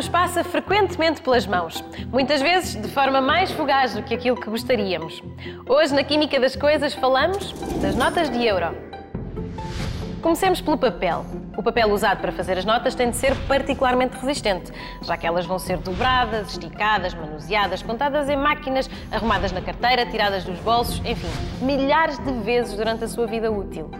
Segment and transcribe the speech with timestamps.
[0.00, 4.48] nos passa frequentemente pelas mãos, muitas vezes de forma mais fugaz do que aquilo que
[4.48, 5.22] gostaríamos.
[5.68, 7.52] Hoje, na Química das Coisas, falamos
[7.82, 8.74] das notas de euro.
[10.22, 11.26] Comecemos pelo papel.
[11.54, 15.44] O papel usado para fazer as notas tem de ser particularmente resistente, já que elas
[15.44, 21.28] vão ser dobradas, esticadas, manuseadas, contadas em máquinas, arrumadas na carteira, tiradas dos bolsos, enfim,
[21.60, 23.90] milhares de vezes durante a sua vida útil.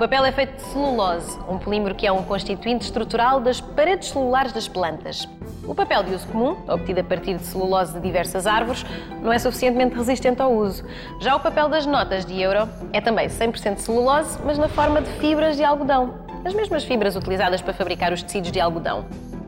[0.00, 4.50] Papel é feito de celulose, um polímero que é um constituinte estrutural das paredes celulares
[4.50, 5.28] das plantas.
[5.62, 8.82] O papel de uso comum, obtido a partir de celulose de diversas árvores,
[9.20, 10.86] não é suficientemente resistente ao uso.
[11.20, 15.10] Já o papel das notas de euro é também 100% celulose, mas na forma de
[15.20, 16.14] fibras de algodão.
[16.46, 19.04] As mesmas fibras utilizadas para fabricar os tecidos de algodão.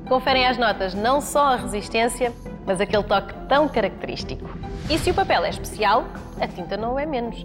[0.07, 2.31] Conferem às notas não só a resistência,
[2.67, 4.51] mas aquele toque tão característico.
[4.91, 6.05] E se o papel é especial,
[6.39, 7.43] a tinta não é menos.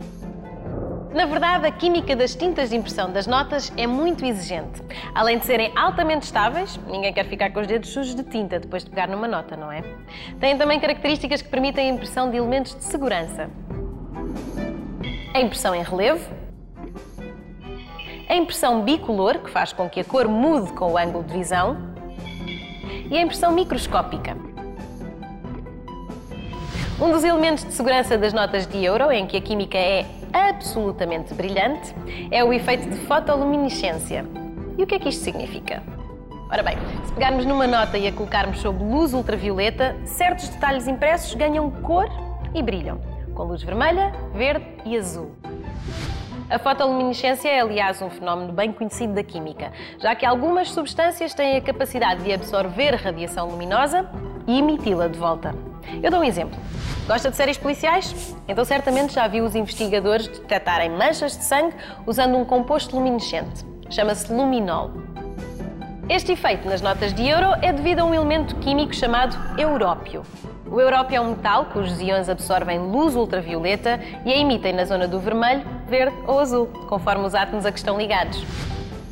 [1.17, 4.83] Na verdade, a química das tintas de impressão das notas é muito exigente.
[5.16, 8.83] Além de serem altamente estáveis, ninguém quer ficar com os dedos sujos de tinta depois
[8.83, 9.81] de pegar numa nota, não é?
[10.39, 13.50] Têm também características que permitem a impressão de elementos de segurança.
[15.33, 16.23] A impressão em relevo,
[18.30, 21.95] a impressão bicolor, que faz com que a cor mude com o ângulo de visão,
[23.09, 24.38] e a impressão microscópica.
[27.02, 31.33] Um dos elementos de segurança das notas de euro, em que a química é absolutamente
[31.33, 31.94] brilhante,
[32.31, 34.25] é o efeito de fotoluminescência.
[34.78, 35.81] E o que é que isto significa?
[36.50, 41.34] Ora bem, se pegarmos numa nota e a colocarmos sob luz ultravioleta, certos detalhes impressos
[41.34, 42.08] ganham cor
[42.53, 43.02] e brilham,
[43.34, 45.36] com luz vermelha, verde e azul.
[46.50, 51.58] A fotoluminescência é, aliás, um fenómeno bem conhecido da química, já que algumas substâncias têm
[51.58, 54.09] a capacidade de absorver radiação luminosa
[54.48, 55.53] e emiti-la de volta.
[56.02, 56.58] Eu dou um exemplo.
[57.06, 58.36] Gosta de séries policiais?
[58.48, 63.66] Então certamente já viu os investigadores detectarem manchas de sangue usando um composto luminescente.
[63.90, 64.92] Chama-se luminol.
[66.09, 70.24] Este efeito nas notas de euro é devido a um elemento químico chamado európio.
[70.69, 75.07] O európio é um metal cujos íons absorvem luz ultravioleta e a emitem na zona
[75.07, 78.44] do vermelho, verde ou azul, conforme os átomos a que estão ligados.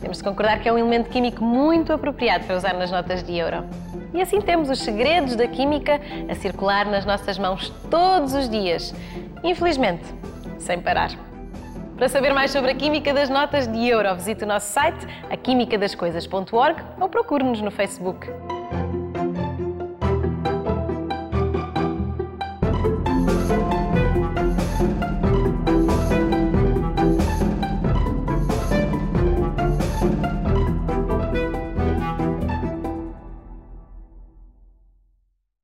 [0.02, 3.36] Temos de concordar que é um elemento químico muito apropriado para usar nas notas de
[3.36, 3.66] euro.
[4.14, 8.94] E assim temos os segredos da química a circular nas nossas mãos todos os dias.
[9.44, 10.04] Infelizmente,
[10.58, 11.12] sem parar.
[11.98, 16.84] Para saber mais sobre a química das notas de euro, visite o nosso site, aquimicadascoisas.org
[17.00, 18.28] ou procure-nos no Facebook.